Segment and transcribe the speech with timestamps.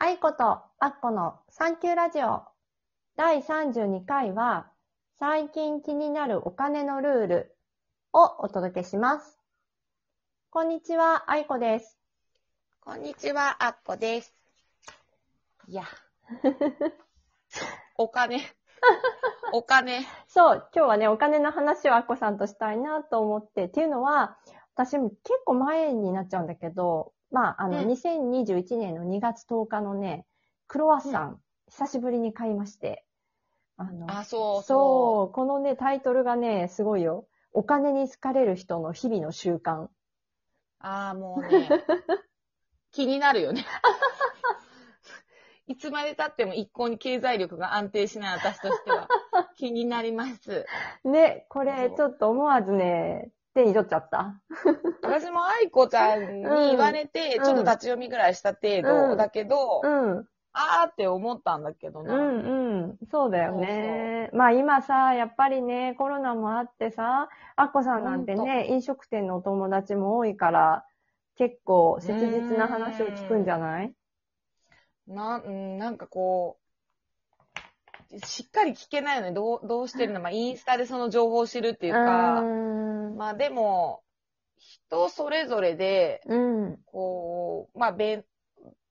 [0.00, 2.42] 愛子とアッコのサンキューラジオ
[3.16, 4.70] 第32回は
[5.18, 7.56] 最近気になるお金のルール
[8.12, 9.40] をお届けします。
[10.50, 11.98] こんにちは、愛子です。
[12.80, 14.32] こんにちは、あっこです。
[15.66, 15.82] いや。
[17.98, 18.38] お金。
[19.52, 20.06] お金。
[20.28, 24.38] そう、今日はね、お金の話をアッコさんとしたいなと思って、っていうのは、
[24.76, 30.24] 私も結構前になっちゃうんだけど、まあ、あの、うん2021年の2月10日のね、
[30.66, 33.04] クロワッサン、久しぶりに買いまして、
[33.76, 37.26] あの、あ、そうそ、そうこのね、タイトルがね、すごいよ。
[37.52, 39.84] お金に好かれる人の日々の習慣。
[39.84, 39.90] う。
[40.80, 41.68] ああ、もうね。
[42.92, 43.66] 気になるよね。
[45.66, 49.06] いつまで経っても一向に経済力が安定しない私としては
[49.56, 50.64] 気になります。
[51.04, 54.40] ね、これちょっと思わずね、手に取っちゃった。
[55.10, 60.28] 私も愛子ちゃんに言われて、うんちょっと立ち読みぐらいした程度だけど、うん。
[60.52, 62.14] あーって思ったんだけどな。
[62.14, 62.98] うんうん。
[63.10, 64.30] そうだよね。
[64.32, 70.84] まあ今さ、やっぱりね、コロナもあってさ、アッコさんなんてね、飲食店のお友達も多いから、
[71.36, 73.94] 結構切実な話を聞くんじゃない？
[75.06, 76.58] な、うんなんかこ
[78.10, 79.32] う、しっかり聞けないよね。
[79.32, 80.20] どう、どうしてるの？
[80.20, 82.44] まあ、インスタでその情報を知るっていうか、う
[83.12, 83.16] ん。
[83.16, 84.00] まあでも、
[84.88, 86.84] 人それぞれで、うん。
[86.86, 88.24] こう、まあ、弁、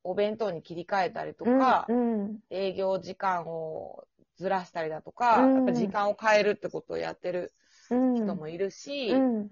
[0.04, 2.40] お弁当に切り替えたりとか、うん。
[2.50, 4.06] 営業時間を
[4.38, 7.54] ずらしたりだとか、うんやっぱ時間を変えるってことをやってる
[7.90, 8.16] うん。
[8.16, 9.50] 人もいるし、うん。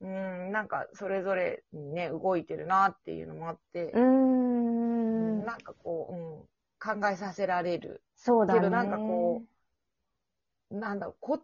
[0.00, 5.44] うん、なんかそれぞれにね、動いてるなっていうのもあって、うん。
[5.44, 8.02] なんかこう、うん、考えさせられる。
[8.16, 8.60] そうだね。
[8.60, 9.42] けどなんかこ
[10.70, 11.40] なんだろう、こ、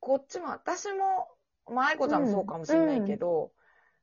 [0.00, 1.28] こっちも、私も、
[1.66, 3.50] まあ、愛子ちゃんもそうかもしれないけど、なん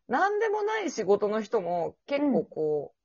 [0.08, 2.98] でもない仕事の人も結構こう、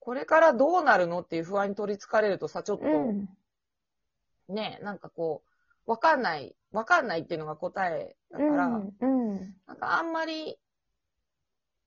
[0.00, 3.28] これからどうなるのっていう不安に取り憑かれるとさ、ちょっと、うん。
[4.48, 5.42] ね、なんかこ
[5.86, 8.94] う、わかんない、わかんないっていうのが答えだから、うん。
[9.00, 9.54] うん。
[9.66, 10.58] なんかあんまり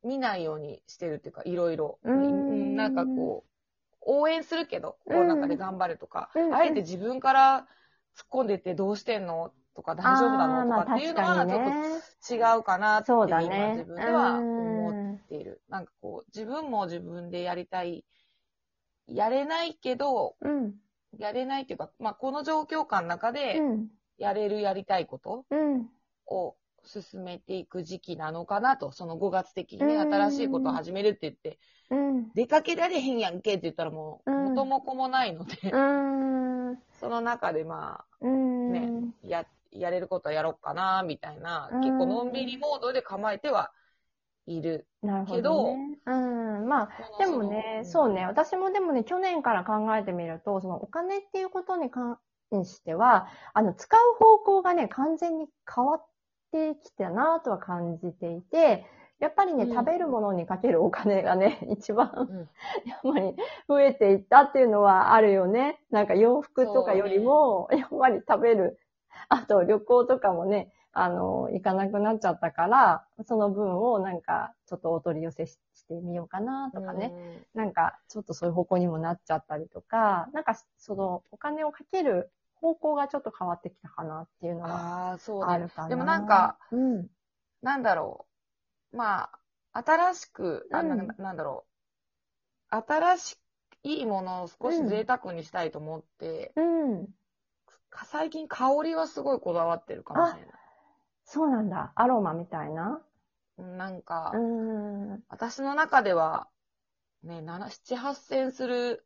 [0.04, 2.00] 見ないようにしてるっていうか、いろいろ。
[2.04, 3.52] うんなんかこう、
[4.02, 7.68] 応援するけど、こうなんかで頑張るとか、うんあえて自分から
[8.16, 10.80] 突っ込んでってどうしてんのとか大丈夫なの？
[10.82, 11.66] とかっていうのはちょっ。
[12.28, 13.72] と違うかなってそうだ今ね。
[13.74, 15.62] 自分ではうん思っている。
[15.70, 18.04] なんかこう、自分も自分でやりたい、
[19.08, 20.74] やれないけど、うん。
[21.18, 23.88] やれないっていうか、まあこの状況下の中でうん。
[24.18, 25.90] やれるやりたいことうん。
[26.26, 31.60] を進めていく時期なのかなと、その5月的にね、うん新しいことを始めるって言って、
[31.92, 32.32] うん。
[32.34, 35.78] 出かけられへんやんけって言ったらもう、うん元も子もないので、う
[36.72, 36.80] ん。
[37.00, 38.72] その中でまうん。
[38.72, 38.90] ね
[39.26, 39.46] あ、や、
[39.80, 43.72] やれることはやろうかな、みたいな、うん結構のんびりモードで構えては
[44.48, 44.88] いる。
[45.02, 46.00] なるほど、ね。
[46.06, 46.68] うん。
[46.68, 52.18] まあ、でもね、そうね、私もでもね、去年から考えてみると、そのお金っていうことに関
[52.64, 56.06] しては、あの、使う方向がね、完全に変わっ
[56.52, 58.86] てきたなとは感じていて、
[59.20, 62.38] やっぱりね、うん食べるものにかけるお金がね、 一番、うん
[62.86, 63.36] やっぱり
[63.68, 65.80] 増えていったっていうのはあるよね。
[65.90, 68.78] なんか洋服とかよりも、やっぱり食べる。
[69.30, 77.10] あと旅行とかもね、あの、行かなくなっちゃったから、その分をなんか、ちょっとお取り寄せししてみようかなとかね。
[77.10, 77.42] ね。
[77.54, 85.54] なんか、ちょっとそういう方向にもなっちゃったりとか、なんか、その、お金をかける方向がちょっと変わってきたかなっていうのはああ、そうね。
[85.54, 85.90] あるかな。
[85.90, 87.08] でもなんか、うん。
[87.62, 88.26] なんだろ
[88.94, 88.98] う。
[88.98, 89.30] ま
[89.74, 91.66] あ、新しく、あなうんなんだろ
[92.72, 92.76] う。
[92.76, 93.38] 新し
[93.84, 97.08] いものを少し贅沢にしたいと思って、うん。
[97.96, 100.50] か最近香りはすごいこだわってるかもしれない。
[101.24, 101.92] そうなんだ。
[101.96, 103.02] アロマみたいな？
[103.58, 105.24] なんか、うん。
[105.30, 106.48] 私の中では、
[107.24, 109.06] ね、7、7、8千する、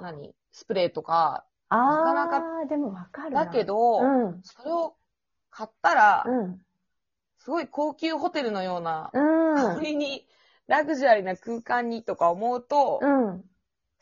[0.00, 0.34] 何？
[0.52, 3.44] スプレーとか、あなかなかー、でもわかるな。
[3.44, 4.40] だけど、うん。
[4.42, 4.94] それを
[5.50, 6.58] 買ったら、うん。
[7.38, 9.82] すごい高級ホテルのような、うん。
[9.82, 10.26] に、
[10.68, 13.44] ラグジュアリーな空間にとか思うと、うん。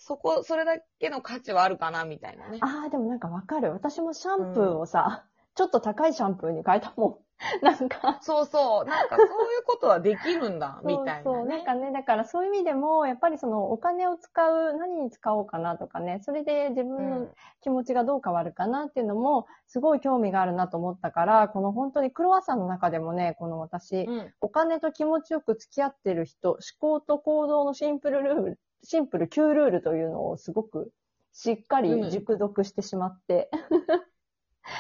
[0.02, 2.58] そこ、それだけの価値はあるかな、みたいなね。
[2.62, 3.70] ああ、でもなんかわかる。
[3.73, 7.19] 私もシャンプーをさ、ちょっと高いシャンプーに変えたもん。
[7.62, 8.85] なんか、そうそう。
[8.87, 11.47] なんかそういうことはできるんだ、みたいそうそう。
[11.47, 11.56] なね。
[11.58, 17.29] なんかね、だからそういう意味でも、やっぱりそのお金を使う、何に使おうかなとかね、それで自う分のん。
[17.61, 24.35] 気持ちがどう変わるかなっていうのも、すごい興味があるなと思ったから、この本当にクロワッサンの中でもね、この私、うん。
[24.41, 30.91] お金と気持ちよく付き合ってる人、思考と行動のシンプルルール、シンプル9ルールというのをすごく
[31.32, 33.50] しっかり熟読してしまって。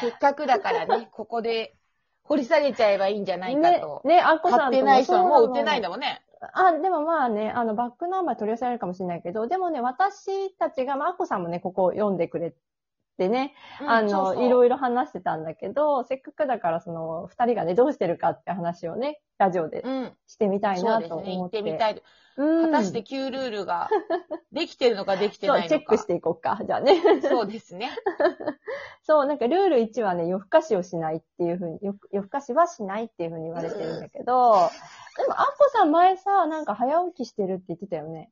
[0.00, 1.76] せっかくだからね、 ここで
[2.22, 6.22] 掘り下げちゃえばいいんじゃないかねと。、ね、あっこさんとも買ってない人はもう売ってないんだだもんね。
[6.54, 12.54] あ、でもまあね、あの、バックナンバー取り寄せられるかもしれないけど、でもね、私たちが、まあ、アッコさんもね、ここ読んでくれ
[13.20, 13.52] てね、
[13.86, 20.12] あの、いいろいろ話してたんだけど、せっかくだからその、二人がね、どうしてるかって話をね、ラジオでうん。
[20.26, 21.22] してみたいなそうですね。
[21.22, 21.58] 行と思って。
[21.60, 22.02] ってみたい。
[22.38, 22.72] うん。
[22.72, 23.90] 果たして旧ルールが
[24.52, 25.78] できてるのかできてそう、ないのか。
[25.78, 26.58] チェックしていこうか。
[26.66, 26.98] じゃあね。
[27.20, 27.90] そうですね。
[29.04, 38.30] そう、なんかルール1はね、夜更かしをしないっていうふうに、夜夜更かしはしないっていうふうに言われてるんだけど、でも、アッコさん前さ、なんか早起きしてるって言ってたよね。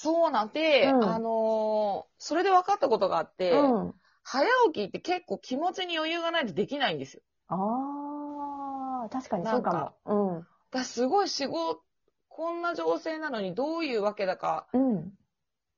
[0.00, 3.94] そうなんで、うんあのーそれで分かったことがあって、うん。
[4.30, 7.22] 早起きって結構気持ちに余裕がないとできないんですよ。
[7.48, 10.44] ああ、確かにそうかも。
[10.70, 11.80] だすごい仕事、
[12.28, 14.90] こんな情勢なのにどういうわけだかうん。
[14.90, 15.12] うん。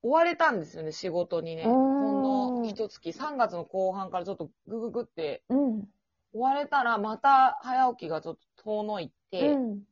[0.03, 1.63] 追われたんですよね、仕事にね。
[1.63, 5.85] うーんほんの一月、3月の後半からちょっとグググってうん。
[6.33, 9.83] 追われたら、また早起きがちょっと遠のいて、うん。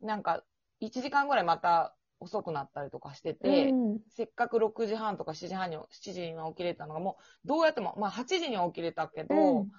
[0.00, 0.44] なんか
[0.80, 9.70] 1時間ぐらいまた遅くなったりとかしてて、うんせっかく6時半とか7時半に、7時には起きれたのが、もう、どうやっても、まあ8時には起きれたけど、うん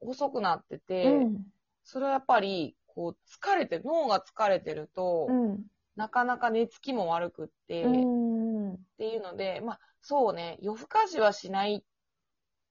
[0.00, 1.46] 遅くなってて、うん。
[1.84, 5.66] それはやっぱり、こう、疲れて、脳が疲れてると、うん。
[5.96, 7.88] なかなか寝つきも悪くって、っう
[8.72, 8.76] ん。
[8.96, 11.82] ていうので、まあ、そうね、夜更かしはしないっ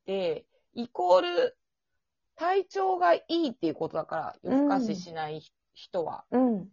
[0.05, 1.57] て、イコール、
[2.35, 5.43] 体調がいいっていうことだから、夜更かししない
[5.73, 6.25] 人は。
[6.31, 6.67] うん。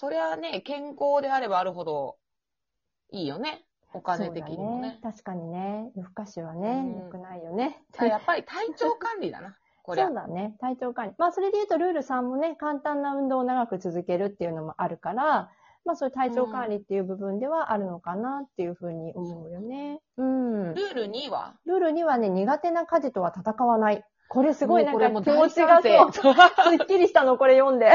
[0.00, 2.18] それはね、健康であればあるほど、
[3.10, 3.64] いいよね。
[3.92, 5.00] お金的にもそうだね。
[5.02, 5.90] 確かにね。
[5.96, 7.82] 夜更かしはね、うん良くないよね。
[7.98, 9.56] あやっぱり体調管理だな。
[9.82, 10.54] これそうだね。
[10.60, 11.14] 体調管理。
[11.18, 15.50] まあ、それで言うと、ルール3もね、簡単な運動を長く続けるっていうのもあるから、
[15.84, 20.00] まあ、そういう体調管理っていう部分ではあるのかなっていうふうに思うよね。
[20.16, 20.74] うん。
[20.74, 21.56] ルール2は？
[21.64, 24.04] ルールにはね、苦手な家事とは戦わない。
[24.28, 26.20] これすごいなんか気持ちがそう、 す
[26.84, 27.90] っきりしたの、これ読んで。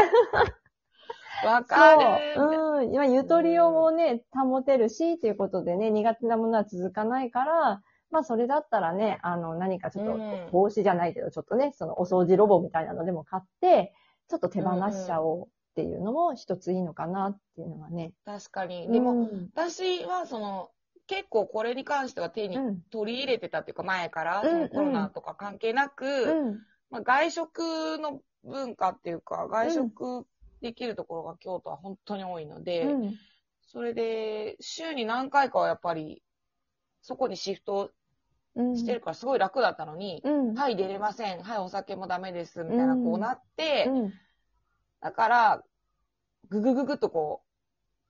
[1.46, 2.02] わかる。
[2.36, 2.84] そう。
[2.84, 2.94] うん。
[2.94, 7.82] 今、ゆとりをね、保てるし、ということでね、苦手なものは続かないから、
[8.12, 13.94] まあ、それだったらね、あの、何かちょっとうん、帽子じゃないけど、ちょっとね、その、お掃除ロボみたいなのでも買って、
[14.30, 18.14] ちょっと手放しちゃおうっていうのも一ついいのかなっていうのはね。
[18.26, 18.92] 確かに。
[18.92, 20.70] でも、うん、私はその、
[21.08, 22.82] 結構これに関しては手にうん。
[22.92, 26.60] 取り入れてたっていうか前から、うんそのコロナとか関係なく、うん。
[26.92, 27.60] まあ、外食
[27.98, 30.26] の文化っていうか、外食
[30.64, 33.16] できるところが京都は本当に多いので、うん。
[33.62, 36.24] それで、週に何回かはやっぱり、
[37.02, 37.92] そこにシフト
[38.56, 38.78] うん。
[38.78, 40.56] してるからすごい楽だったのに、うん。
[40.56, 41.44] はい、出れません。
[41.44, 42.64] はい、お酒もダメです。
[42.64, 44.14] みたいな、うんこうなって、うん。
[45.02, 45.64] だから、
[46.50, 47.42] ぐぐぐぐっとこ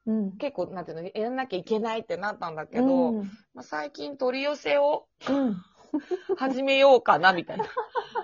[0.05, 0.31] うんう、。
[0.37, 3.31] 結構、なんていうの、やらなきゃいけないってなったんだけど、うん。
[3.55, 5.57] まあ、最近取り寄せをうん。
[6.37, 7.65] 始めようかな、みたいな。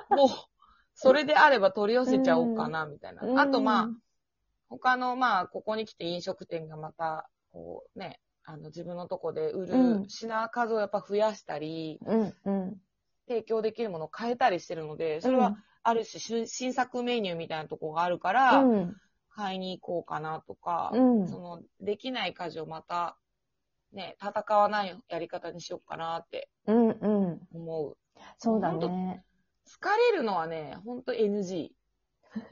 [0.10, 0.30] もう、
[0.94, 3.22] それであれば取り寄せちゃおうかな、みたいな。
[3.42, 3.90] あと、まあ、
[4.70, 12.34] 他の、まあ、ここに来て飲食店がまた、こうね、あの、自分のとこで売うんる品数をやっぱ増やしたり、うん。
[12.46, 12.82] うん。
[13.28, 18.96] 提供できるものを変えたりしてるので、それは、ある種し新作メニューみたいなとこがあるから、うん。
[19.30, 23.18] 買いに行こうかなとか、うんその、できない家事をまた、
[23.94, 26.90] ね、戦わないやり方にしようかなってうん。
[26.90, 27.48] うん。
[27.54, 27.98] 思う。
[28.38, 29.24] そうだね。
[29.68, 31.70] 疲れるのはね、ほんと NG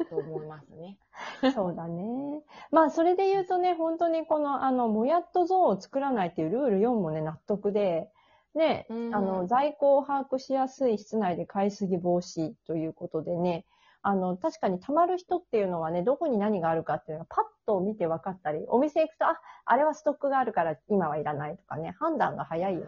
[0.09, 0.97] と思いますね。
[1.53, 2.43] そうだね。
[2.71, 8.11] まあ、それで言うとね、本当にこの、あの、もやっとゾーンを作らないっていうルール4もね、納得で、
[8.55, 13.65] ね、うんあの、在庫を把握しやすい室内で買いすぎ防止ということでね、
[14.01, 22.85] あの、確かに溜まる人っていうのはね、どこに何があるかっていうのがパッと見て分かったり、お店行くと、あ、あれはストックがあるから今はいらないとかね、判断が早いよね。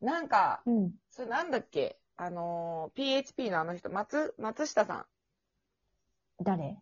[0.00, 0.92] なんか、うん。
[1.10, 1.98] それなんだっけ？
[2.16, 5.06] あのー、PHP のあの人、松、松下さん。
[6.42, 6.78] 誰？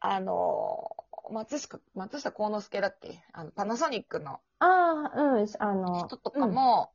[0.00, 3.22] あのー、松下、松下幸之助だっけ？
[3.32, 6.90] あの、パナソニックのああ、うん、あの、人とかも、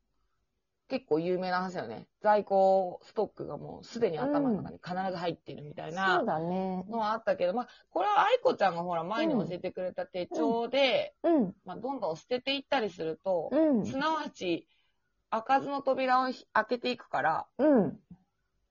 [0.89, 2.07] 結構有名な話だよね。
[2.21, 6.85] 在庫ストックがもうすでに頭の中に必ず入ってるみたいなそうだね。
[6.89, 14.65] のはあったけど、まあ、これは愛子ちゃんがほら前に教えてくれた手帳で、うん、まあ、どんどん捨てていったりすると、うん、すなわち、
[15.29, 17.99] 開かずの扉を開けていくから、うん。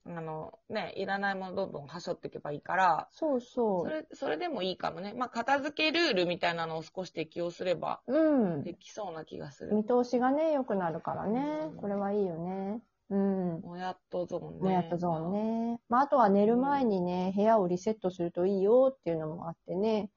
[0.09, 3.81] あの、ね、いらないものどんどんはしょっていけばいいから、そうそ。
[3.81, 5.15] そうれ、それでもいいかもね。
[5.15, 8.63] まあ、片付けルールみたいなのを少し適用すれば、うん。
[8.63, 9.75] できそうな気がする。
[9.75, 11.77] 見通しがね、良くなるからねうん。
[11.77, 12.83] これはいいよね。
[13.11, 13.61] うん。
[13.63, 14.61] もやっとゾーンね。
[14.61, 15.81] もやっとゾーンね。
[15.89, 20.11] まあ、あとは寝る前にね、部屋をリセットするといいよっていうのもあってね。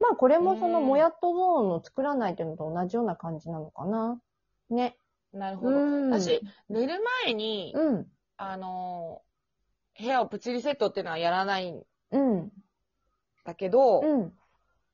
[0.00, 4.20] まあ、これもそのうんもやっとゾーンを作らないっていうのと同じような感じなのかな。
[4.70, 4.98] ね。
[5.32, 5.76] なるほど。
[5.76, 6.10] うん。
[6.10, 8.06] 私、寝る前に、うん。
[8.36, 9.34] あのー
[9.98, 12.52] 部屋をプチリセットっていうのはやらないんうん。
[13.44, 14.38] だけど、うん。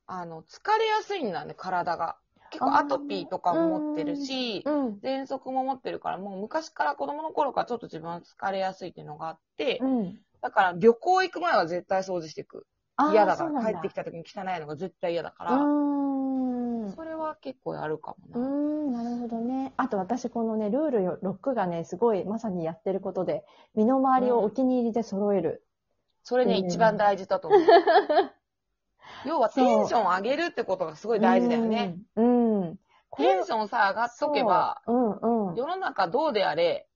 [0.06, 2.18] あの、疲れやすいんだね、体が。
[2.50, 5.02] 結構アトピーとかも持ってるし、うん。
[5.02, 10.20] 喘息も持ってるから、もう昔から子供の頃からちょっと自分は疲れやすいっていうのがあって、うん。
[10.42, 12.66] だから旅行行く前は絶対掃除していく。
[12.97, 15.56] あー嫌だかそうなんら、帰ってきた時に汚いのが絶対嫌だかうら、ー
[15.87, 15.90] ん。
[16.09, 16.09] それ
[17.30, 18.49] は結構やるかもな。
[18.49, 19.72] ん、なるほどね。
[19.76, 23.44] あと私このね、ルールよ6がね、すごいまさにやってることで、
[23.75, 25.64] 身の回りをお気に入りで揃える。
[26.22, 27.60] それね、うん一番大事だと思う。
[29.26, 31.96] 要はテンション上げるってことがすごい大事だよね。
[32.16, 32.60] うん。
[32.60, 32.78] うん。
[33.08, 35.54] こテンションさ、上がっとけば、そううんうん。
[35.56, 36.88] 世の中どうであれ、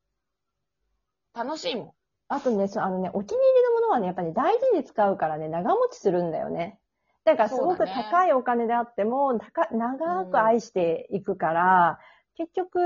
[1.35, 1.93] 楽しいもん。
[2.29, 6.79] あとね、そうあのね、お気に入りのものはね、やっぱり大事に使うからね、長持ちするんだよね。
[7.25, 11.99] だからすごく高いお金であっても、高長く愛していくから、
[12.37, 12.81] 結局、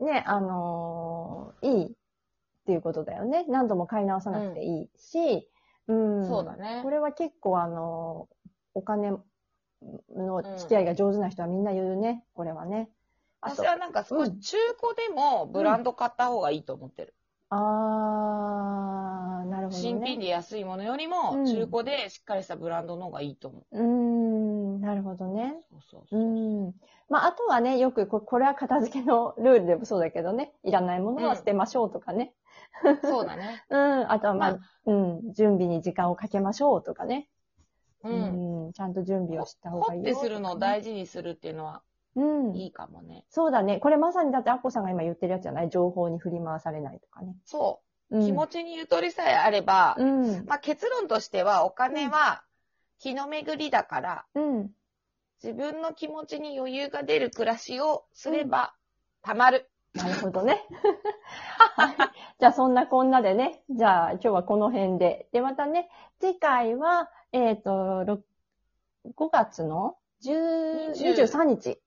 [0.00, 1.90] ね、あのーいいっ
[2.66, 3.44] ていうことだよね。
[3.48, 5.48] 何度も買い直さなくていいし、
[5.88, 6.26] うん。
[6.26, 6.80] そうだね。
[6.82, 8.36] これは結構あのー
[8.74, 12.90] お金の付き合いが上手な人はみんな言うね、これはね。
[13.40, 17.14] 私はなんか少し中古でもブランド買った方がいいと思ってる。
[17.50, 19.15] あー、なるほど
[19.68, 19.76] ね。
[19.76, 23.78] 新品で安いものよりうも、ん中古でしっかりしたブランドの方がいいと思う。
[23.78, 25.56] うーん、なるほどね。
[25.70, 26.68] そうそうそうう。
[26.68, 26.74] ん。
[27.08, 32.34] まあ、あとはね、よくこ、これは片付けのルールでもそうだけどね、いらないものは捨てましょうとかね。
[33.02, 33.64] そうだね。
[33.70, 34.10] うん。
[34.10, 37.28] あとはまあ、まうん、準備に時間をかけましょうとかね。
[38.04, 38.08] う。
[38.08, 38.72] うんん。
[38.72, 41.82] ちゃんと準備をした方がいいよね、掘ってするのを大事にするっていうのは
[42.14, 42.54] うん。
[42.56, 43.24] いいかもね。
[43.28, 43.78] そうだね。
[43.78, 45.70] これまさにだってアッコさんが今言ってるやつじゃない？
[45.70, 47.36] 情報に振り回されないとかね。
[47.44, 47.72] そうう。
[47.72, 50.46] ん、気持ちにゆとりさえあれば、うん。
[50.46, 52.42] まあ結論としてはお金は
[52.98, 54.70] 気の巡りだから、うん。
[55.42, 58.74] 自分の気持ちに余裕が出る暮らしをすれば、
[59.22, 59.68] たまる。
[59.94, 60.66] なるほどね。
[61.76, 61.96] はい
[62.38, 65.26] じゃあそんなこんなでね、じゃあ今日はこの辺で。
[65.32, 65.88] で、またね、
[66.20, 68.22] 次回は、えっ、と、ろ
[69.16, 71.80] 5月の10 20 23日